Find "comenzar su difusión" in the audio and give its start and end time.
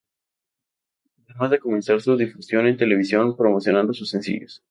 1.59-2.65